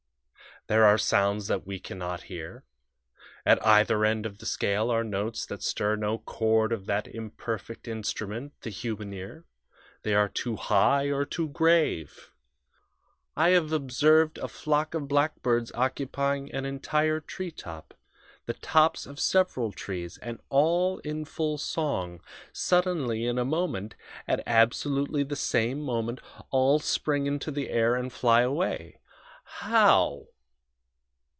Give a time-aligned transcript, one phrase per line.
[0.67, 2.63] "There are sounds that we can not hear.
[3.47, 7.87] At either end of the scale are notes that stir no chord of that imperfect
[7.87, 9.43] instrument, the human ear.
[10.03, 12.31] They are too high or too grave.
[13.35, 17.95] I have observed a flock of blackbirds occupying an entire treetop
[18.45, 22.21] the tops of several trees and all in full song.
[22.53, 23.95] Suddenly in a moment
[24.27, 26.21] at absolutely the same instant
[26.51, 28.99] all spring into the air and fly away.
[29.43, 30.27] How?